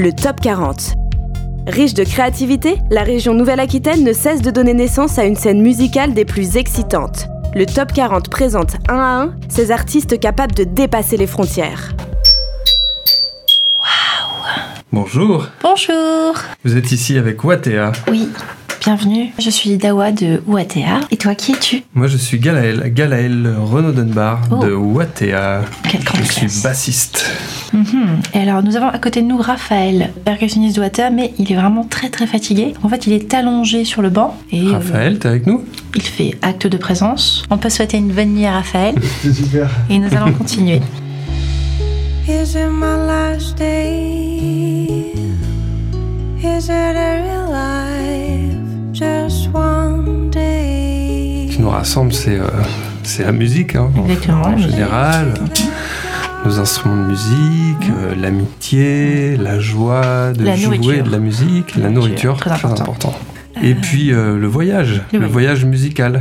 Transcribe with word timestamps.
le 0.00 0.14
Top 0.14 0.40
40. 0.40 0.94
Riche 1.66 1.92
de 1.92 2.04
créativité, 2.04 2.78
la 2.90 3.02
région 3.02 3.34
Nouvelle-Aquitaine 3.34 4.02
ne 4.02 4.14
cesse 4.14 4.40
de 4.40 4.50
donner 4.50 4.72
naissance 4.72 5.18
à 5.18 5.24
une 5.24 5.36
scène 5.36 5.60
musicale 5.60 6.14
des 6.14 6.24
plus 6.24 6.56
excitantes. 6.56 7.28
Le 7.54 7.66
Top 7.66 7.92
40 7.92 8.30
présente 8.30 8.76
un 8.88 8.96
à 8.96 9.22
un 9.22 9.34
ces 9.50 9.70
artistes 9.70 10.18
capables 10.18 10.54
de 10.54 10.64
dépasser 10.64 11.18
les 11.18 11.26
frontières. 11.26 11.92
Bonjour, 14.90 15.48
Bonjour 15.62 16.34
vous 16.64 16.78
êtes 16.78 16.92
ici 16.92 17.18
avec 17.18 17.44
Watea. 17.44 17.92
Oui, 18.10 18.30
bienvenue. 18.80 19.30
Je 19.38 19.50
suis 19.50 19.76
Dawa 19.76 20.10
de 20.12 20.42
Ouatea. 20.46 21.00
Et 21.10 21.16
toi, 21.16 21.34
qui 21.34 21.52
es-tu? 21.52 21.82
Moi 21.94 22.06
je 22.06 22.16
suis 22.16 22.38
Galaël, 22.38 22.90
Galaël 22.94 23.54
Renaud 23.58 23.92
Dunbar 23.92 24.40
Oh. 24.50 24.56
de 24.64 24.72
Watea. 24.72 25.62
Quelle 25.88 26.02
grande 26.02 26.22
Je 26.24 26.32
suis 26.32 26.62
bassiste. 26.62 27.30
Mhm. 27.72 28.20
Et 28.34 28.38
alors, 28.40 28.62
nous 28.62 28.76
avons 28.76 28.88
à 28.88 28.98
côté 28.98 29.22
de 29.22 29.26
nous 29.26 29.36
Raphaël, 29.38 30.10
percussionniste 30.24 30.76
de 30.76 30.80
Ouatea, 30.82 31.10
mais 31.10 31.32
il 31.38 31.50
est 31.52 31.54
vraiment 31.56 31.84
très 31.84 32.08
très 32.08 32.26
fatigué. 32.26 32.74
En 32.82 32.88
fait, 32.88 33.06
il 33.06 33.12
est 33.12 33.32
allongé 33.34 33.84
sur 33.84 34.02
le 34.02 34.10
banc 34.10 34.36
et 34.50 34.62
euh, 34.66 34.72
Raphaël, 34.72 35.18
t'es 35.18 35.28
avec 35.28 35.46
nous? 35.46 35.64
il 35.94 36.02
fait 36.02 36.36
acte 36.42 36.66
de 36.66 36.76
présence. 36.76 37.44
On 37.50 37.58
peut 37.58 37.70
souhaiter 37.70 37.98
une 37.98 38.12
bonne 38.12 38.34
nuit 38.34 38.46
à 38.46 38.52
Raphaël 38.52 38.94
C'est 39.22 39.32
super. 39.32 39.68
et 39.90 39.98
nous 39.98 40.12
allons 40.16 40.32
continuer. 40.32 40.80
Is 42.28 42.54
it 42.54 42.68
my 42.70 42.96
last 43.06 43.56
day? 43.58 45.12
Is 46.42 46.66
it 46.66 46.70
a 46.70 47.22
real 47.22 47.50
life? 47.50 48.29
Nous 51.70 51.76
rassemble, 51.76 52.12
c'est 52.12 52.38
euh, 52.38 52.46
la 53.24 53.32
musique, 53.32 53.76
hein, 53.76 53.90
en- 53.96 54.58
général. 54.58 55.34
Nos 56.44 56.58
instruments 56.58 56.96
de 57.04 57.08
musique, 57.10 57.90
euh, 57.90 58.14
l'amitié, 58.20 59.36
la 59.36 59.60
joie 59.60 60.32
de 60.32 60.42
La 60.44 60.56
jouer 60.56 60.78
nourriture. 60.78 61.04
de 61.04 61.10
la 61.10 61.18
musique, 61.18 61.76
la 61.76 61.82
La 61.84 61.90
nourriture, 61.90 62.36
très 62.38 62.50
très, 62.50 62.64
important. 62.66 62.82
important. 62.82 63.14
Et 63.62 63.74
puis 63.74 64.10
euh, 64.12 64.38
le 64.38 64.46
voyage, 64.46 65.02
Le 65.12 65.18
le 65.18 65.26
voyage 65.26 65.64
musical. 65.66 66.20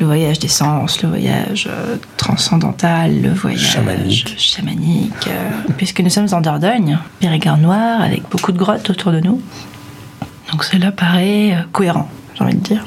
Le 0.00 0.04
voyage 0.06 0.38
des 0.38 0.48
sens, 0.48 1.02
le 1.02 1.08
voyage 1.08 1.66
euh, 1.70 1.96
transcendantal, 2.18 3.22
le 3.22 3.30
voyage 3.30 3.60
Chamanique. 3.72 4.34
chamanique, 4.38 5.28
euh, 5.28 5.50
puisque 5.78 6.00
nous 6.00 6.10
sommes 6.10 6.28
en 6.32 6.42
Dordogne, 6.42 6.98
Périgord 7.20 7.56
noir, 7.56 8.02
avec 8.02 8.22
beaucoup 8.30 8.52
de 8.52 8.58
grottes 8.58 8.90
autour 8.90 9.12
de 9.12 9.20
nous. 9.20 9.40
Donc 10.52 10.62
cela 10.64 10.92
paraît 10.92 11.52
euh, 11.54 11.62
cohérent, 11.72 12.08
j'ai 12.36 12.44
envie 12.44 12.54
de 12.56 12.60
dire. 12.60 12.84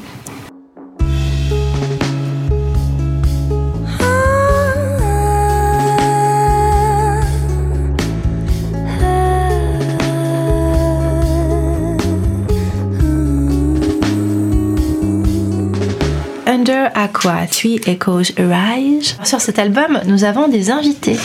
Aqua, 16.99 17.45
Three 17.45 17.79
Echoes 17.85 18.33
Arise? 18.39 19.17
Sur 19.23 19.39
cet 19.39 19.59
album, 19.59 19.99
nous 20.07 20.23
avons 20.23 20.47
des 20.47 20.71
invités. 20.71 21.19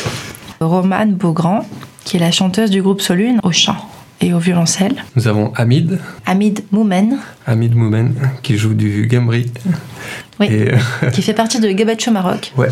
Romane 0.60 1.14
Beaugrand, 1.14 1.66
qui 2.04 2.18
est 2.18 2.20
la 2.20 2.30
chanteuse 2.30 2.68
du 2.68 2.82
groupe 2.82 3.00
Solune, 3.00 3.40
au 3.42 3.52
chant 3.52 3.88
et 4.20 4.34
au 4.34 4.38
violoncelle. 4.38 5.02
Nous 5.16 5.28
avons 5.28 5.50
Hamid, 5.56 5.98
Hamid 6.26 6.62
Moumen, 6.72 7.16
Hamid 7.46 7.74
Moumen, 7.74 8.14
qui 8.42 8.58
joue 8.58 8.74
du 8.74 9.06
gambri. 9.06 9.50
Oui. 10.40 10.48
Et 10.50 10.74
euh, 10.74 11.10
qui 11.10 11.22
fait 11.22 11.32
partie 11.32 11.58
de 11.58 11.70
Gabacho 11.72 12.10
Maroc. 12.10 12.52
ouais, 12.58 12.68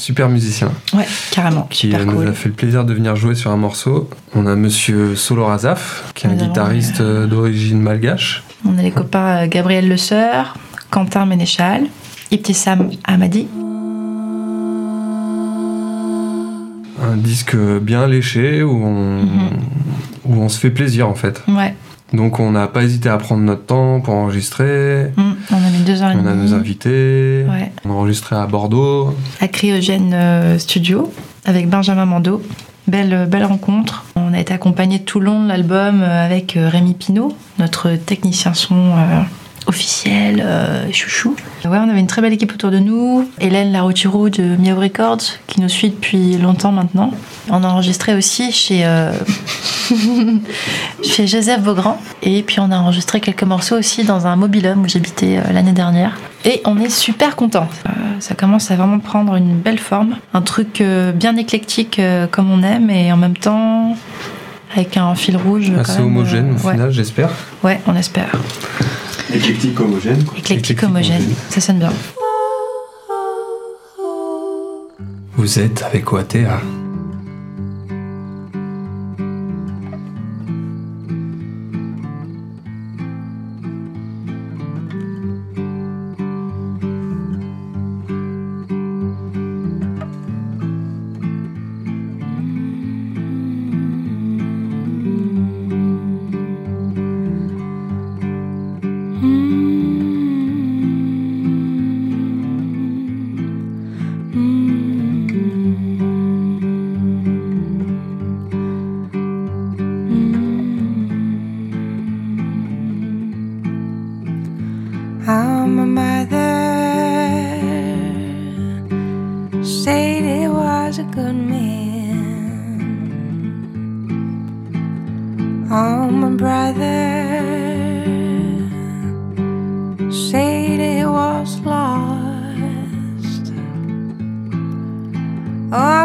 super 0.00 0.28
musicien. 0.28 0.70
Ouais, 0.94 1.08
carrément, 1.32 1.62
qui 1.62 1.88
super 1.88 2.02
euh, 2.02 2.04
nous 2.04 2.12
cool. 2.12 2.28
a 2.28 2.32
fait 2.32 2.48
le 2.50 2.54
plaisir 2.54 2.84
de 2.84 2.94
venir 2.94 3.16
jouer 3.16 3.34
sur 3.34 3.50
un 3.50 3.56
morceau. 3.56 4.08
On 4.36 4.46
a 4.46 4.54
monsieur 4.54 5.16
Solo 5.16 5.46
Razaf, 5.46 6.12
qui 6.14 6.28
est 6.28 6.30
un 6.30 6.34
Nous 6.34 6.46
guitariste 6.46 7.00
euh, 7.00 7.26
d'origine 7.26 7.80
malgache. 7.80 8.44
On 8.64 8.78
a 8.78 8.82
les 8.82 8.92
copains 8.92 9.48
Gabriel 9.48 9.88
Le 9.88 9.96
Seur, 9.96 10.54
Quentin 10.90 11.26
Ménéchal, 11.26 11.86
Ibtissam 12.30 12.90
Hamadi. 13.04 13.46
Un 17.02 17.16
disque 17.16 17.56
bien 17.56 18.06
léché 18.06 18.62
où 18.62 18.70
on, 18.84 19.22
Mhm. 19.22 19.50
où 20.26 20.34
on 20.34 20.48
se 20.48 20.58
fait 20.58 20.70
plaisir 20.70 21.08
en 21.08 21.14
fait. 21.14 21.42
Ouais, 21.48 21.74
Donc 22.12 22.40
on 22.40 22.50
n'a 22.50 22.66
pas 22.66 22.82
hésité 22.82 23.08
à 23.08 23.16
prendre 23.18 23.42
notre 23.42 23.64
temps 23.66 24.00
pour 24.00 24.14
enregistrer. 24.14 25.12
Mm, 25.16 25.22
on 25.52 25.56
a 25.56 25.70
mis 25.70 25.78
deux 25.86 26.02
heures 26.02 26.10
et 26.10 26.16
On 26.16 26.26
a 26.26 26.34
nos 26.34 26.52
invités. 26.54 27.46
Ouais. 27.48 27.70
On 27.84 27.90
a 27.90 27.94
enregistré 27.94 28.36
à 28.36 28.46
Bordeaux. 28.46 29.14
à 29.40 29.48
Cryogène 29.48 30.10
euh, 30.12 30.58
Studio 30.58 31.10
avec 31.44 31.68
Benjamin 31.68 32.06
Mando. 32.06 32.42
Belle, 32.88 33.12
euh, 33.14 33.26
belle 33.26 33.44
rencontre. 33.44 34.04
On 34.16 34.32
a 34.34 34.40
été 34.40 34.52
accompagné 34.52 35.00
tout 35.00 35.20
le 35.20 35.26
long 35.26 35.42
de 35.44 35.48
l'album 35.48 36.02
euh, 36.02 36.24
avec 36.26 36.58
Rémi 36.60 36.94
Pinault, 36.94 37.32
notre 37.60 37.94
technicien 37.94 38.52
son 38.54 38.92
officiel, 39.66 40.42
euh, 40.44 40.90
chouchou. 40.92 41.36
Ouais, 41.64 41.78
on 41.78 41.88
avait 41.88 42.00
une 42.00 42.06
très 42.06 42.22
belle 42.22 42.32
équipe 42.32 42.52
autour 42.52 42.70
de 42.70 42.78
nous. 42.78 43.28
Hélène 43.40 43.72
Laroutirou 43.72 44.30
de 44.30 44.56
Miao 44.56 44.78
Records, 44.78 45.22
qui 45.46 45.60
nous 45.60 45.68
suit 45.68 45.90
depuis 45.90 46.38
longtemps 46.38 46.72
maintenant. 46.72 47.12
On 47.50 47.62
a 47.62 47.68
enregistré 47.68 48.14
aussi 48.14 48.52
chez, 48.52 48.84
euh, 48.84 49.12
chez 51.02 51.26
Joseph 51.26 51.62
Beaugrand. 51.62 52.00
Et 52.22 52.42
puis 52.42 52.60
on 52.60 52.70
a 52.70 52.76
enregistré 52.76 53.20
quelques 53.20 53.42
morceaux 53.42 53.76
aussi 53.78 54.04
dans 54.04 54.26
un 54.26 54.36
mobilhome 54.36 54.82
où 54.82 54.88
j'habitais 54.88 55.38
euh, 55.38 55.52
l'année 55.52 55.72
dernière. 55.72 56.16
Et 56.44 56.62
on 56.64 56.78
est 56.78 56.88
super 56.90 57.36
content. 57.36 57.68
ça 58.20 58.34
commence 58.34 58.70
à 58.70 58.76
vraiment 58.76 58.98
prendre 58.98 59.34
une 59.36 59.58
belle 59.58 59.78
forme. 59.78 60.16
Un 60.32 60.40
truc 60.40 60.80
euh, 60.80 61.12
bien 61.12 61.36
éclectique 61.36 61.98
euh, 61.98 62.26
comme 62.26 62.50
on 62.50 62.62
aime 62.62 62.88
et 62.90 63.12
en 63.12 63.16
même 63.16 63.36
temps 63.36 63.96
avec 64.74 64.96
un 64.96 65.14
fil 65.14 65.36
rouge. 65.36 65.70
quand 65.74 65.80
Assez 65.80 65.98
même, 65.98 66.06
homogène 66.06 66.50
euh, 66.50 66.62
au 66.62 66.66
ouais. 66.66 66.72
final, 66.72 66.90
j'espère. 66.92 67.30
Ouais, 67.62 67.80
on 67.86 67.94
espère. 67.94 68.30
Éclectique 69.32 69.78
homogène. 69.78 70.24
Éclectique 70.36 70.82
homogène, 70.82 71.22
ça 71.50 71.60
sonne 71.60 71.78
bien. 71.78 71.92
Vous 75.36 75.58
êtes 75.58 75.82
avec 75.82 76.10
Watea. 76.12 76.60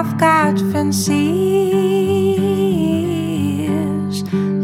I've 0.05 0.19
got 0.19 0.59
fancies 0.71 1.16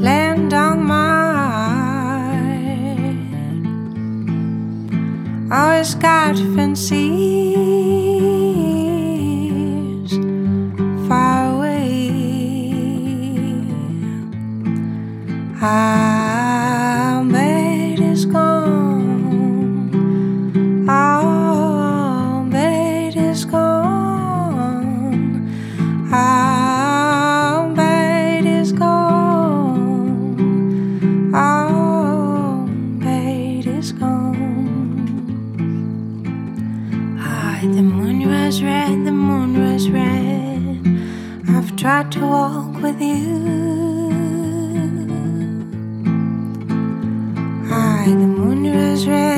land 0.05 0.53
on 0.53 0.83
my 0.83 1.01
always 5.51 5.95
got 5.95 6.35
fancies 6.55 7.50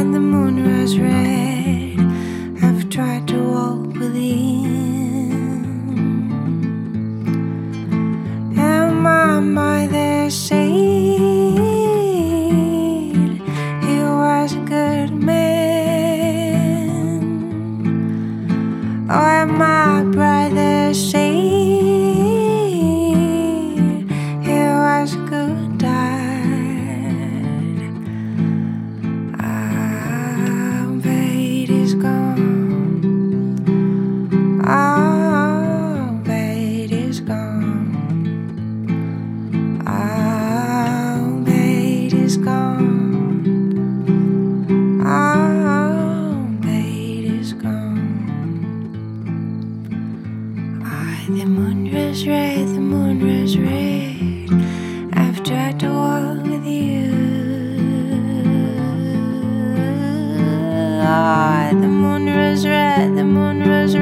red, 0.03 0.13
the 0.13 0.19
moon 0.19 0.63
was 0.63 0.99
red. 0.99 1.32
Red, 52.43 52.67
the 52.75 52.81
moon 52.91 53.19
red. 53.65 54.17
I've 55.21 55.39
tried 55.43 55.79
to 55.81 55.89
walk 56.01 56.39
with 56.51 56.65
you. 56.65 57.05
Ah, 61.01 61.69
the 61.83 61.91
moon 62.01 62.25
red, 62.25 63.15
the 63.19 63.25
moon 63.35 63.57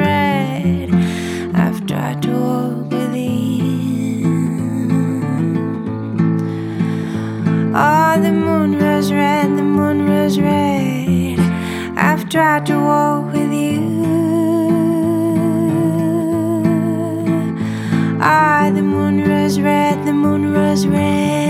red. 0.06 0.90
I've 1.64 1.80
tried 1.90 2.20
to 2.26 2.32
walk 2.48 2.92
with 2.96 3.16
you. 3.16 4.24
Ah, 7.76 8.18
the 8.26 8.34
moon 8.46 8.72
red, 8.80 9.50
the 9.60 9.68
moon 9.78 10.00
red. 10.48 11.40
I've 12.08 12.24
tried 12.34 12.66
to 12.68 12.76
walk 12.90 13.34
with 13.34 13.54
you. 13.54 14.21
Ah, 18.24 18.70
the 18.72 18.84
moon 18.84 19.28
rose 19.28 19.60
red, 19.60 20.06
the 20.06 20.14
moon 20.14 20.54
rose 20.54 20.86
red. 20.86 21.41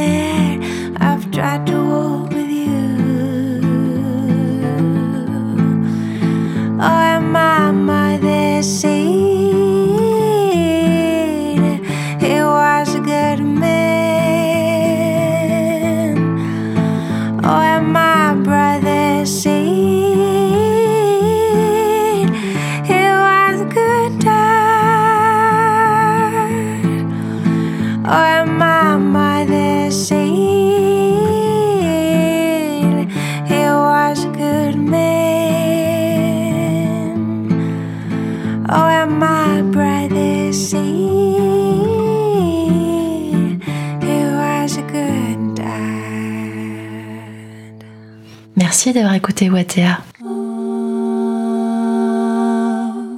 Merci 48.71 48.93
d'avoir 48.93 49.15
écouté 49.15 49.49
Watea. 49.49 49.99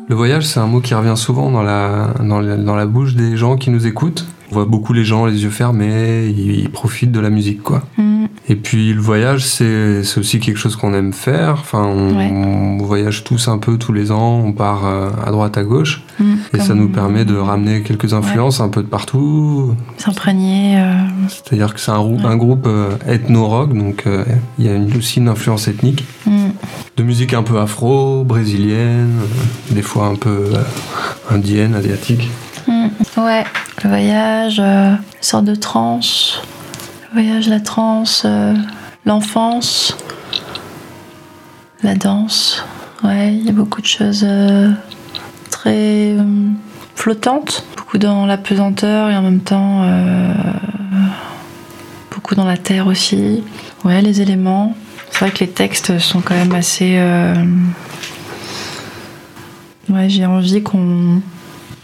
Le 0.09 0.15
voyage, 0.15 0.47
c'est 0.47 0.59
un 0.59 0.65
mot 0.65 0.81
qui 0.81 0.95
revient 0.95 1.13
souvent 1.15 1.51
dans 1.51 1.61
la, 1.61 2.07
dans, 2.21 2.41
la, 2.41 2.57
dans 2.57 2.75
la 2.75 2.87
bouche 2.87 3.13
des 3.13 3.37
gens 3.37 3.55
qui 3.55 3.69
nous 3.69 3.85
écoutent. 3.85 4.25
On 4.53 4.57
voit 4.57 4.65
beaucoup 4.65 4.93
les 4.93 5.03
gens 5.03 5.25
les 5.25 5.41
yeux 5.41 5.49
fermés, 5.49 6.27
ils, 6.27 6.69
profitent 6.69 7.11
de 7.11 7.19
la 7.19 7.31
musique, 7.31 7.63
quoi. 7.63 7.81
Mm. 7.97 8.25
Et 8.49 8.55
puis 8.55 8.93
le 8.93 9.01
voyage, 9.01 9.43
c'est 9.47 10.03
aussi 10.15 10.39
quelque 10.39 10.57
chose 10.57 10.75
qu'on 10.75 10.93
aime 10.93 11.11
faire. 11.11 11.53
Enfin, 11.59 11.81
on, 11.83 12.15
Ouais. 12.15 12.29
on 12.31 12.77
voyage 12.77 13.23
tous 13.23 13.47
un 13.47 13.57
peu 13.57 13.77
tous 13.79 13.93
les 13.93 14.11
ans, 14.11 14.43
on 14.45 14.51
part 14.53 14.85
euh, 14.85 15.09
à 15.25 15.31
droite, 15.31 15.57
à 15.57 15.63
gauche. 15.63 16.03
Mm. 16.19 16.33
Et 16.55 16.59
ça 16.59 16.75
nous 16.75 16.87
permet 16.89 17.25
de 17.25 17.35
ramener 17.35 17.81
quelques 17.81 18.13
influences 18.13 18.59
un 18.59 18.69
peu 18.69 18.83
de 18.83 18.87
partout. 18.87 19.73
S'imprégner. 19.97 20.77
euh, 20.77 20.93
C'est-à-dire 21.29 21.73
que 21.73 21.79
c'est 21.79 21.89
un, 21.89 21.97
rou- 21.97 22.17
Ouais. 22.17 22.25
un 22.25 22.37
groupe 22.37 22.67
euh, 22.67 22.91
ethno-rock, 23.07 23.73
donc 23.75 24.03
euh, 24.05 24.23
il 24.59 24.65
y 24.65 24.69
a 24.69 24.75
une- 24.75 24.95
aussi 24.95 25.17
une 25.17 25.29
influence 25.29 25.67
ethnique. 25.67 26.05
mm. 26.27 26.31
De 26.97 27.01
musique 27.01 27.33
un 27.33 27.41
peu 27.41 27.57
afro, 27.59 28.23
brésilienne, 28.23 29.15
des 29.71 29.81
fois 29.81 30.05
un 30.05 30.15
peu 30.15 30.29
euh, 30.29 30.61
indienne, 31.31 31.73
asiatique. 31.73 32.29
Mm. 32.67 32.87
Ouais, 33.17 33.43
le 33.83 33.89
voyage, 33.89 34.57
euh, 34.59 34.95
sorte 35.21 35.45
de 35.45 35.55
transe. 35.55 36.41
Le 37.13 37.21
voyage, 37.21 37.47
la 37.47 37.59
transe, 37.59 38.23
euh, 38.25 38.53
l'enfance, 39.05 39.97
la 41.81 41.95
danse. 41.95 42.63
Ouais, 43.03 43.33
il 43.33 43.45
y 43.45 43.49
a 43.49 43.53
beaucoup 43.53 43.81
de 43.81 43.87
choses 43.87 44.25
euh, 44.27 44.71
très 45.49 46.15
euh, 46.17 46.23
flottantes. 46.95 47.65
Beaucoup 47.75 47.97
dans 47.97 48.25
la 48.25 48.37
pesanteur 48.37 49.09
et 49.09 49.15
en 49.15 49.21
même 49.21 49.41
temps 49.41 49.85
beaucoup 52.09 52.35
dans 52.35 52.45
la 52.45 52.57
terre 52.57 52.87
aussi. 52.87 53.43
Ouais, 53.83 54.01
les 54.01 54.21
éléments. 54.21 54.75
C'est 55.11 55.19
vrai 55.19 55.31
que 55.31 55.39
les 55.39 55.49
textes 55.49 55.99
sont 55.99 56.21
quand 56.21 56.33
même 56.33 56.53
assez. 56.53 56.97
Ouais, 59.89 60.09
j'ai 60.09 60.25
envie 60.25 60.63
qu'on 60.63 61.21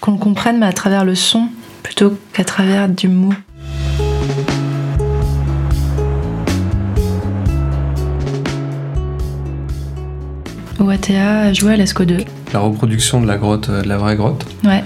qu'on 0.01 0.11
le 0.11 0.17
comprenne, 0.17 0.59
mais 0.59 0.65
à 0.65 0.73
travers 0.73 1.05
le 1.05 1.15
son, 1.15 1.47
plutôt 1.83 2.17
qu'à 2.33 2.43
travers 2.43 2.87
du 2.87 3.07
mot. 3.07 3.33
OATA 10.79 11.39
a 11.41 11.53
joué 11.53 11.73
à 11.73 11.75
l'ESCO 11.75 12.05
2. 12.05 12.17
La 12.53 12.59
reproduction 12.59 13.21
de 13.21 13.27
la 13.27 13.37
grotte, 13.37 13.69
euh, 13.69 13.81
de 13.81 13.87
la 13.87 13.97
vraie 13.97 14.15
grotte. 14.15 14.45
Ouais. 14.63 14.83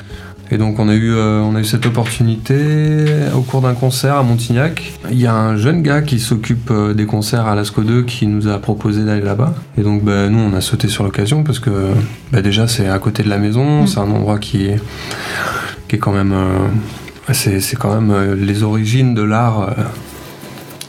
Et 0.53 0.57
donc 0.57 0.77
on 0.77 0.87
a 0.87 0.93
eu, 0.93 1.11
euh, 1.11 1.41
on 1.41 1.55
a 1.55 1.59
eu 1.61 1.65
cette 1.65 1.85
opportunité 1.87 3.05
au 3.35 3.41
cours 3.41 3.61
d'un 3.61 3.73
concert 3.73 4.15
à 4.17 4.23
Montignac. 4.23 4.93
Il 5.09 5.19
y 5.19 5.25
a 5.25 5.33
un 5.35 5.57
jeune 5.57 5.81
gars 5.81 6.03
qui 6.03 6.19
s'occupe 6.19 6.69
euh, 6.69 6.93
des 6.93 7.07
concerts 7.07 7.47
à 7.47 7.55
l'Asco 7.55 7.81
2 7.81 8.03
qui 8.03 8.27
nous 8.27 8.47
a 8.47 8.59
proposé 8.59 9.03
d'aller 9.03 9.21
là-bas. 9.21 9.55
Et 9.79 9.81
donc 9.81 10.03
bah, 10.03 10.29
nous 10.29 10.37
on 10.37 10.53
a 10.53 10.61
sauté 10.61 10.87
sur 10.89 11.03
l'occasion 11.03 11.43
parce 11.43 11.57
que 11.59 11.71
bah, 12.31 12.43
déjà 12.43 12.67
c'est 12.67 12.87
à 12.87 12.99
côté 12.99 13.23
de 13.23 13.29
la 13.29 13.39
maison, 13.39 13.81
Mm. 13.83 13.87
c'est 13.87 13.97
un 13.99 14.11
endroit 14.11 14.37
qui 14.37 14.67
est, 14.67 14.79
qui 15.87 15.95
est 15.95 15.99
quand 15.99 16.13
même... 16.13 16.33
euh, 16.33 17.33
c'est, 17.33 17.59
c'est 17.59 17.75
quand 17.77 17.99
même 17.99 18.35
les 18.35 18.61
origines 18.63 19.15
de 19.15 19.23
l'art 19.23 19.73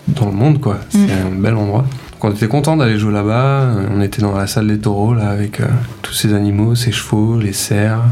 dans 0.09 0.27
le 0.27 0.33
monde 0.33 0.61
quoi. 0.61 0.79
C'est 0.91 0.99
Mm. 0.99 1.27
un 1.39 1.41
bel 1.41 1.55
endroit. 1.55 1.87
Donc 2.13 2.25
on 2.25 2.31
était 2.33 2.49
content 2.49 2.77
d'aller 2.77 2.99
jouer 2.99 3.13
là-bas. 3.15 3.69
On 3.97 4.03
était 4.03 4.21
dans 4.21 4.37
la 4.37 4.47
salle 4.47 4.67
des 4.67 4.79
taureaux 4.79 5.15
là 5.15 5.29
avec 5.31 5.61
euh, 5.61 5.65
tous 6.03 6.13
ces 6.13 6.35
animaux, 6.35 6.75
ces 6.75 6.93
chevaux, 6.93 7.39
les 7.41 7.55
cerfs. 7.55 8.03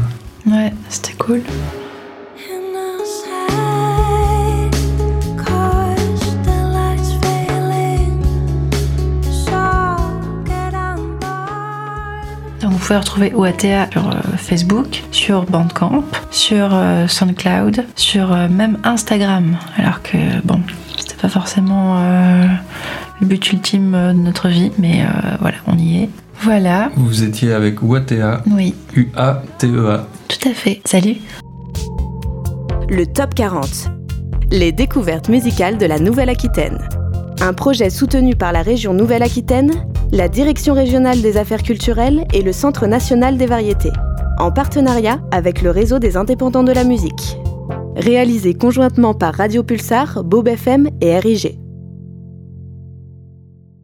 Ouais, 0.45 0.73
c'était 0.89 1.13
cool. 1.13 1.41
Vous 12.83 12.87
pouvez 12.87 12.99
retrouver 12.99 13.33
OATA 13.33 13.89
sur 13.91 14.09
euh, 14.09 14.19
Facebook, 14.35 15.03
sur 15.11 15.43
Bandcamp, 15.43 16.03
sur 16.31 16.71
euh, 16.73 17.07
SoundCloud, 17.07 17.85
sur 17.95 18.33
euh, 18.33 18.49
même 18.49 18.77
Instagram. 18.83 19.57
Alors 19.77 20.01
que, 20.01 20.17
bon, 20.43 20.59
c'était 20.97 21.15
pas 21.15 21.29
forcément 21.29 21.97
le 23.21 23.25
but 23.25 23.53
ultime 23.53 23.91
de 23.91 24.11
notre 24.19 24.49
vie, 24.49 24.73
mais 24.77 25.05
voilà, 25.39 25.57
on 25.65 25.77
y 25.77 26.03
est. 26.03 26.09
Voilà, 26.43 26.91
Vous 26.97 27.23
étiez 27.23 27.53
avec 27.53 27.81
Watea, 27.81 28.43
oui, 28.51 28.75
U-A-T-E-A. 28.95 30.07
tout 30.27 30.49
à 30.49 30.53
fait. 30.53 30.81
Salut 30.83 31.15
Le 32.89 33.05
Top 33.05 33.33
40. 33.33 33.89
Les 34.51 34.71
découvertes 34.73 35.29
musicales 35.29 35.77
de 35.77 35.85
la 35.85 35.99
Nouvelle-Aquitaine. 35.99 36.79
Un 37.41 37.53
projet 37.53 37.89
soutenu 37.89 38.35
par 38.35 38.51
la 38.51 38.61
région 38.61 38.93
Nouvelle-Aquitaine, 38.93 39.71
la 40.11 40.27
Direction 40.27 40.73
régionale 40.73 41.21
des 41.21 41.37
affaires 41.37 41.63
culturelles 41.63 42.25
et 42.33 42.41
le 42.41 42.51
Centre 42.51 42.87
national 42.87 43.37
des 43.37 43.45
variétés, 43.47 43.93
en 44.37 44.51
partenariat 44.51 45.19
avec 45.31 45.61
le 45.61 45.71
réseau 45.71 45.99
des 45.99 46.17
indépendants 46.17 46.63
de 46.63 46.73
la 46.73 46.83
musique. 46.83 47.37
Réalisé 47.95 48.53
conjointement 48.53 49.13
par 49.13 49.33
Radio 49.35 49.63
Pulsar, 49.63 50.23
Bob 50.23 50.47
FM 50.49 50.89
et 50.99 51.17
RIG. 51.19 51.57